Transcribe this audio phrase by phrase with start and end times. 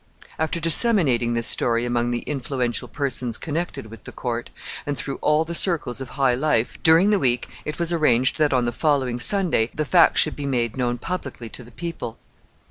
[0.39, 4.49] After disseminating this story among the influential persons connected with the court,
[4.83, 8.51] and through all the circles of high life, during the week, it was arranged that
[8.51, 12.17] on the following Sunday the facts should be made known publicly to the people.